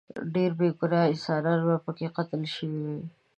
ډیر 0.33 0.51
بې 0.59 0.67
ګناه 0.79 1.09
انسانان 1.13 1.59
به 1.67 1.75
پکې 1.85 2.07
قتل 2.15 2.41
شوي 2.55 2.81
وي. 2.87 2.99